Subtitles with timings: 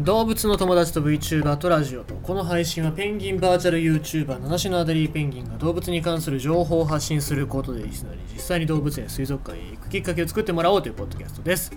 [0.00, 11.72] 動物の友達と VTuber とラジオとこの配信はペンギンバーチャル YouTuber 七種のアデリーペンギンが動物に関する情報を発信することでリスナーに実際に動物園水族館へ行くきっかけを作ってもらおうというポッドキャストです。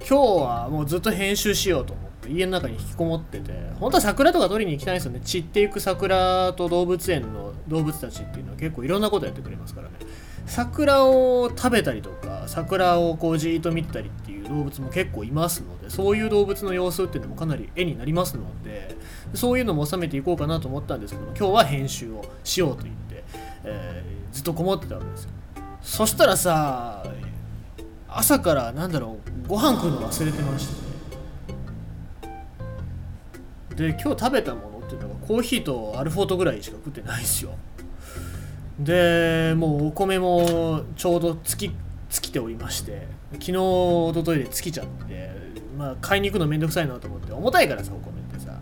[0.00, 5.20] 今日はもうずっと編集しようと思って家の中に引きこもってて本当は桜とか撮りに行きたいんですよね。
[5.22, 9.94] 散っていく桜と動物園の動物たちっていうのは結構いろんなことやってくれますからね。
[10.46, 18.96] 桜を食べたりとか桜をこうじーっと見たりっていう動物も結構いますのでそういう動物の様子っていうのもかなり絵になりますので
[19.34, 23.24] そういうのも収めていこうかなと思ったんですけども今日は編集をしようと言って、
[23.64, 25.30] えー、ずっとこもってたわけですよ。
[25.82, 27.04] そしたらさ
[28.08, 30.84] 朝からなんだろうご飯食うの忘れてましたね
[33.76, 37.50] で今日食べたものっていうのがコーヒーとアルフォートぐらいしか食ってないですよ。
[38.78, 41.70] でもうお米もちょうど尽き
[42.14, 45.30] 尽きておりまして昨日一昨日で尽きちゃって
[45.76, 48.56] まあ買いに行くのめんどくさいなと思って重たいからさお米ってさ。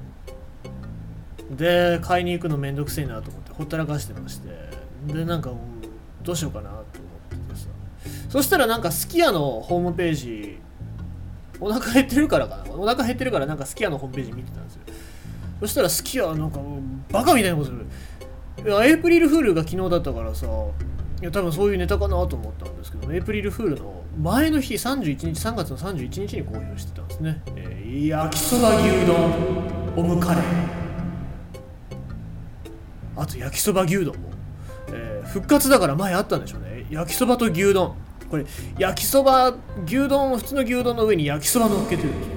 [1.50, 4.48] で買いに行くのめんどくせえなと思ってほったらかしてまして。
[5.06, 5.50] でなんか
[6.22, 6.84] どうしようかなと思っ
[7.28, 7.66] ててさ。
[8.30, 10.58] そしたらなんかすき家のホームページ
[11.60, 12.72] お腹減ってるからかな。
[12.72, 14.80] お腹減ってるからなんかすき家のホームページ見てたんですよ。
[15.60, 16.58] そしたらすき家なんか
[17.10, 17.84] バカみたいなことする。
[18.84, 20.46] エイプリルフールが昨日だったからさ
[21.22, 29.16] いや多分そういうネタかなと思ったんですけどエイプリルフールの前の日31日3月の31日に公表してたんですね、えー、焼きそば牛丼
[29.96, 30.82] オムカレー
[33.16, 34.30] あと焼きそば牛丼も、
[34.88, 36.86] えー、復活だから前あったんでしょうね。
[36.90, 37.94] 焼きそばと牛丼。
[38.30, 38.46] これ
[38.78, 42.08] 焼きそば牛丼普通の牛丼の上に焼きそば乗っけてる。
[42.08, 42.32] んですよ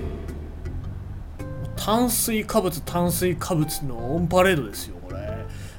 [1.78, 5.25] 炭水化物炭水化物のオンパレードですよこれ。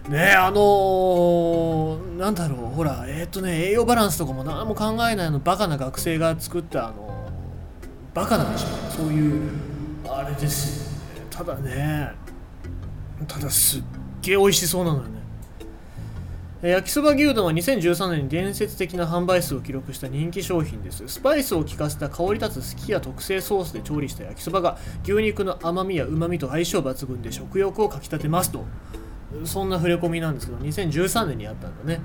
[0.08, 7.28] ねあのー、なんだろうほらえっ、とね栄養バランスとかも何も考えないのバカな学生が作ったあの
[8.14, 9.50] バカなんでしょそういう
[10.08, 11.26] あれですよね。
[11.30, 12.12] ただね
[13.26, 13.82] ただすっ
[14.22, 15.16] げえ美味しそうなのよね。
[16.62, 21.06] 焼きそば牛丼は2013年に伝説的な販売数を記録した人気商品です。
[21.06, 28.64] スパイスを効かせた香り立つすき家特製ソースで調理した焼きそばが牛肉の甘みやうまみと相性抜群で食欲をかきたてますと。
[29.44, 32.00] そんな触れ込みなんですけど2013年にあったんだね。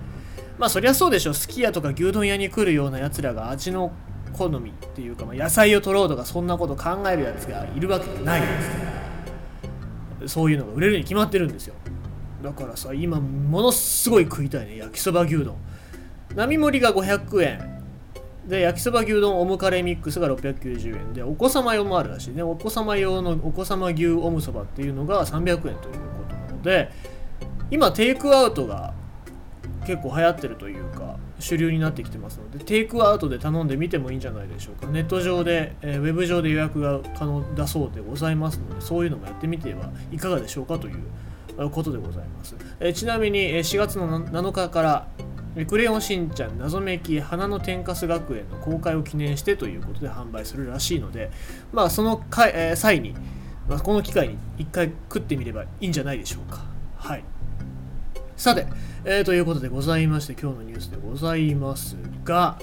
[0.57, 3.91] まあそりゃそうでしょすき家とか牛丼屋に来るようなやつらが味の
[4.33, 8.75] 好みっていうか、まあ、野菜を取ろうとかそんなこと考えるやつがいるわけがないですか
[10.21, 11.75] らそういうのが売れるに決まってるんですよ。
[12.43, 14.77] だからさ今ものすごい食いたいね。
[14.77, 15.55] 焼きそば牛丼。
[16.35, 17.83] 並盛りが500円
[18.47, 22.43] で焼きそば牛丼オムカレーミックスが690円でお子様用もあるらしいね。
[22.43, 25.79] お子様用のお子様牛オムそばっていうのが300円というこ
[26.29, 26.91] となので
[27.71, 28.93] 今テイクアウトが
[29.85, 42.55] 結構流行ってるというか主流になってきてますのでテイクアウトで頼んでみてもいいんじゃないでしょうかネット上で、えー、ウェブ上で予約が可能だそうでございますのでそういうのもやってみてはいかがでしょうかということでございます。
[42.79, 45.07] えちなみに4月の7日から
[45.67, 51.29] クレヨンしんちゃん謎めき花の天かす学園の公開を記念してということで販売するらしいので、
[51.73, 53.13] まあ、そのか、えー、際に、
[53.67, 56.63] まあ、この機会に一回食ってみればいいんじゃないでしょうか。
[56.95, 57.23] はい。
[58.41, 58.65] さて、
[59.05, 62.57] えー、ということでございまして今日のニュースでございますが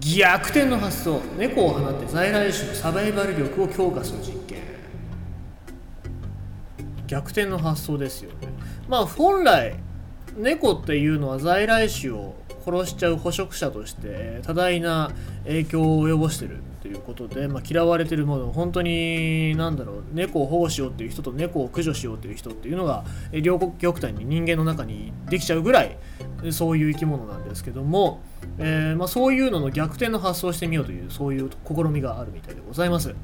[0.00, 4.58] 逆転の発想猫を放って在来種のサバイバル力を強化する実験。
[7.06, 8.48] 逆転の発想ですよね。
[8.88, 9.76] まあ本来
[10.36, 12.34] 猫っていうのは在来種を
[12.66, 15.12] 殺しちゃう捕食者として多大な
[15.44, 16.56] 影響を及ぼしてる。
[16.82, 25.96] ということで、まあ、嫌われてるもの本当に何だろう猫を保護しようっていう人と猫を駆除しようっていう人っていうのが両国極端に人間の中にできちゃうぐらい
[26.50, 28.20] そういう生き物なんですけども、
[28.58, 33.14] えー、まあ、そういうのの逆転の発想をしてみようというそういう試みがあるみたいでございます。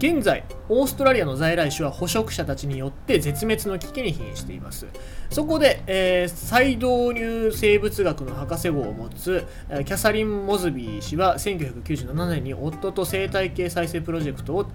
[0.00, 4.86] 現在オーストラリアの在来種は捕食者たちによって絶滅の危機に瀕しています。
[5.28, 14.70] そこで、えー、再導入生物学の博士号を持つキャサリン・モズビー氏は1997年に夫と生態系再生プロジェクトを、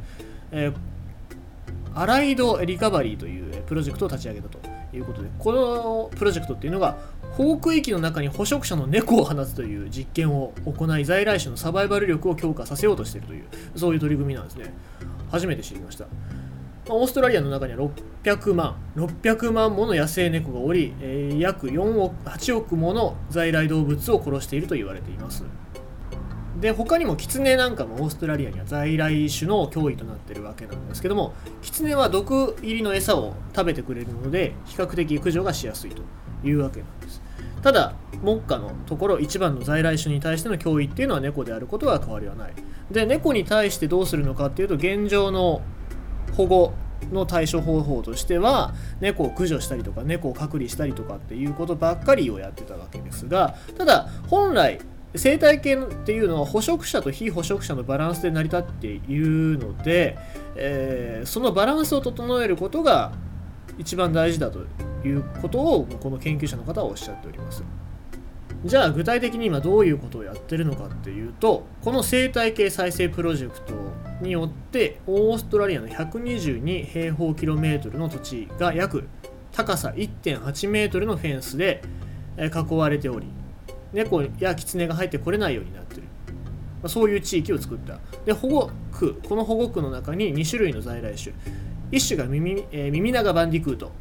[0.51, 0.73] えー、
[1.95, 4.59] アライド・リカバリーというプロジェクトを立ち上げたと
[4.95, 6.97] いうことでこのプロジェクトっていうのが
[7.31, 13.45] 保護区域の中に捕食者の猫を放つという実験を行い在来種のサバイバル力を強化させようとしているという
[13.75, 14.73] そういう取り組みなんですね。
[15.35, 16.07] 初めて知りました。
[16.87, 17.79] オーストラリアの中には
[18.23, 25.43] 600万、600万もの野生猫がおり、えー、約4億、8億もの在来動物を殺していると言われています。
[26.61, 36.01] で、他にもキツネなんかもオーストラリアには在来種の脅威となっているわけなんですけども、キツネは毒入りの餌を食べてくれるので、比較的駆除がしやすいと
[36.47, 37.21] いうわけなんです。
[37.65, 42.53] ただ、目下のところ一番の在来種に対しての脅威っていうのは猫であることは変わりはない。
[42.91, 45.63] で猫に対してどうするのかっていうと現状の
[46.37, 46.73] 保護
[47.11, 54.79] の対処方法としては猫を駆除したりとか猫を隔離したりとかっていうことばっかりをやってたわけですがただ本来
[55.15, 60.19] 生態系っていうのは捕食者と非捕食者のバランスで成り立っているので、
[60.55, 63.11] えー、そのバランスを整えることが
[63.77, 64.59] 一番大事だと
[65.05, 67.63] いうことをこの研究者の方はおっしゃっております。
[68.63, 73.73] じゃあ具体的に今どういうことをやってるのかっていうとこの生態系再生プロジェクト
[74.21, 79.07] によってオーストラリアの122平方キロメートルの土地が約
[79.51, 81.83] 高さ1.8メートルのフェンスで
[82.37, 83.27] 囲われており
[83.93, 86.03] 猫やキツネが入ってこれないようになってる、
[86.87, 87.99] そういう地域を作った。
[88.25, 91.33] で保護区この保護区の中に2種類の在来種。
[91.91, 93.91] 一種が耳,、えー、耳長バンディクート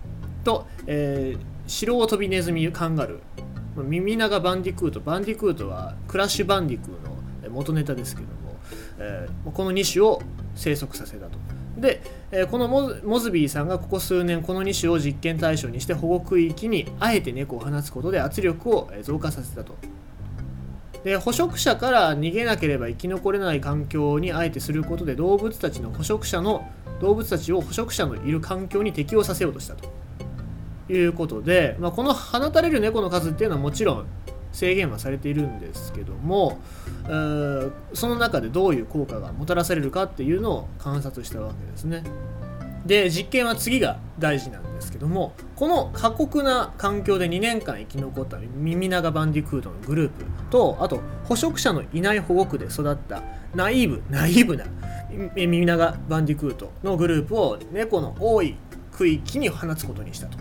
[0.43, 3.83] と、えー、白飛びネズミカンガルー。
[3.83, 8.57] 耳長バンディクートバンディクートはクラッシュバンディクーの元ネタですけども、
[8.99, 10.23] えー、この2種を
[10.55, 11.39] 生息させたと。
[11.77, 12.01] で、
[12.31, 19.77] えー、このモズビーさんがここ数年この2種を実験対象にして保護区域にあえて猫を放つことで圧力を増加させたと。
[21.03, 26.67] で捕食者から逃げなければ生き残れない環境にあえてすることで動物たちの捕食者の
[27.05, 29.91] 動物たちを捕食者のいる環境に適応させようとしたと
[30.91, 34.07] いうことで、まあ、この放たれる猫の数っていうのはもちろん
[34.53, 36.61] 制限はされているんですけども、
[37.93, 42.05] その中でどういう効果がもたらされるかっていうのを観察したわけですね。
[42.87, 53.23] で実験は次が大事なんですけどもこの過酷な環境で2年間生き残った耳長バンディクートのグループとあと捕食者のいない保護区で育った
[53.55, 54.67] ナイーブナイーブな
[55.35, 58.57] 耳長バンディクートのグループを猫の多い
[58.93, 60.39] 区域に放つことにしたと。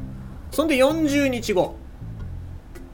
[0.52, 1.76] そんで40日後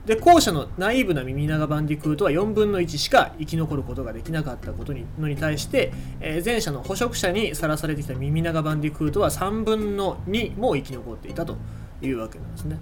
[0.09, 11.57] で後者のナイーブな耳長バンディクートは4分の1しか生き残ることができなかったことにのに対して、えー、前者の捕食者にさらされてきた耳長バンディクートは3分の2も生き残っていたと
[12.01, 12.79] いうわけなんですね。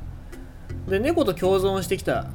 [0.88, 2.30] で猫と共存してきた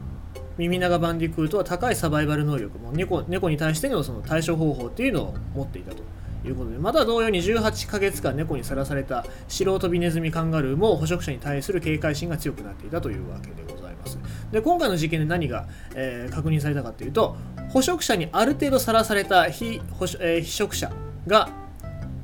[0.58, 6.02] 耳長バンディクートは高いサバイバル能力も猫猫に対してのその対処方法っていうのを持っていたと
[6.46, 13.81] いうことでまた同様に18ヶ月間猫にさらされた白飛びネズミカンガルーも捕食者に対する警戒心が強くなっていたというわけでございます。
[14.52, 17.36] で今回の事件で何が、えー、確認されたかというと
[17.70, 20.92] 捕食者にある程度さらされた非捕、えー、被食者
[21.26, 21.48] が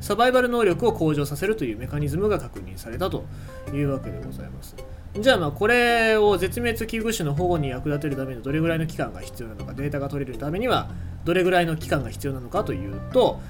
[0.00, 3.24] サバイバル能力を向上させるというメカニズムが確認されたと
[3.72, 4.76] いうわけでございます。
[5.18, 10.90] じゃあまあこれを絶滅危惧種の保護に役立てるためにどれぐらいの期間が必要なのかデータが取れるためには
[11.24, 13.40] どれぐらいの期間が必要なのかというと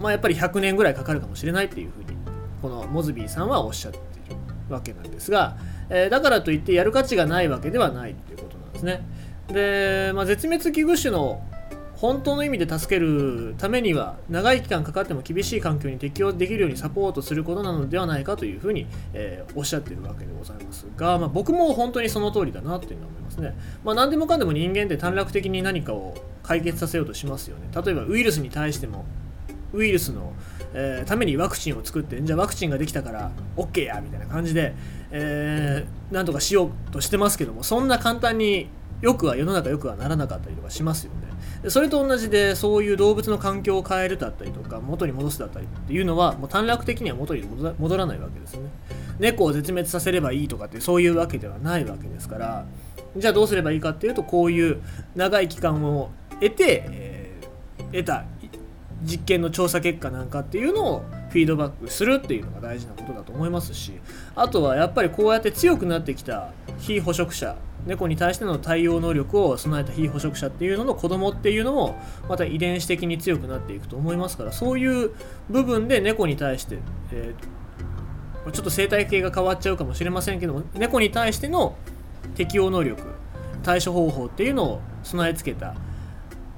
[0.00, 2.16] まあ、やっぱり100年ぐらいかかるかもしれないっていうふうに
[2.60, 3.98] このモズビーさんはおっしゃって
[4.70, 5.56] わけなんですが、
[5.88, 9.02] えー、だからといってやる価値がないわけではないっていうことなんですね。
[9.48, 11.42] で、まあ、絶滅危惧種の
[12.00, 23.54] 本当の意味で助けるためには長い期間かかっても厳しい環境に適応できるようにサポートすることなのではないかというふうに、えー、おっしゃってるわけでございますが、まあ、僕も本当にその通りだなっていうのは思いますね。
[23.84, 27.68] まあ、何でもかんでも人間って短絡的に何かを解決させようとしますよね。
[27.84, 29.04] 例えばウイルスに対しても
[29.72, 30.32] ウイルスの、
[30.74, 34.74] えー、ためにワクチンを作ってじゃあワクチンができたから OK やみたいな感じで、
[35.10, 38.68] えー、なんとかしようとしてますけどもそんな簡単に
[39.00, 41.70] よくは世の中よくはならなかったりとかしますよね。
[41.70, 47.42] それと同じでそういう動物の環境を変えるだったりとか元に戻すだったりっていうのはもう短絡的には元に
[47.78, 48.68] 戻らないわけですね。
[49.18, 52.66] 猫を絶滅させればいいとかってそういうわけではないわけですから
[53.16, 54.80] じゃあどうすればいいかっていうとこういう
[55.14, 56.10] 長い期間を
[56.40, 58.24] 得て、えー、得た
[59.02, 63.92] 実験の調査結果なんかっていうのをフィードバックするっていうのが大事なことだと思いますし
[64.34, 75.12] あとはやっぱりこうやって強くなってきた非捕食者猫に対しての対応能力を備えた非捕食者っていうのの子供っていうのもまた遺伝子的に強くなっていくと思いますからそういう
[75.48, 76.78] 部分で猫に対して、
[77.12, 81.76] えー、ちょっと生態系が変わっちゃうかもしれませんけども猫に対しての
[82.34, 83.02] 適応能力
[83.62, 85.74] 対処方法っていうのを備え付けた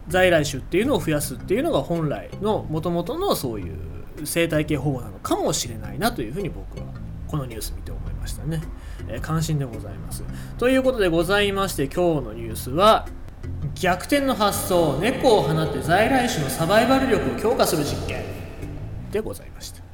[0.09, 3.77] 在来種っていうのを増やすっていうのが本来のもともとのそういう
[4.25, 6.87] 生態系保護なのかもしれないなというふうに僕は
[7.29, 8.63] このニュース見て思いましたね、
[9.09, 10.23] えー、関心でございます。
[10.59, 13.07] ということでございまして今日のニュースは
[13.75, 18.23] 逆転の発想猫を放って在来種のサバイバル力を強化する実験
[19.11, 19.92] でございました。